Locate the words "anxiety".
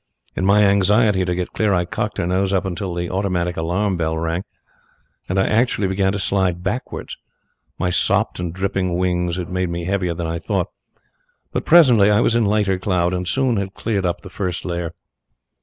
0.63-1.25